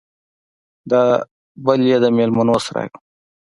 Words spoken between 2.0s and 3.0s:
د ميلمنو سراى و.